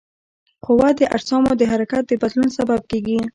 [0.65, 3.19] قوه د اجسامو د حرکت د بدلون سبب کیږي.